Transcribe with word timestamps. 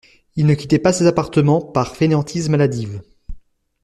Il 0.35 0.47
ne 0.47 0.55
quittait 0.55 0.79
pas 0.79 0.93
ses 0.93 1.05
appartements 1.05 1.61
par 1.61 1.95
fainéantise 1.95 2.49
maladive. 2.49 3.03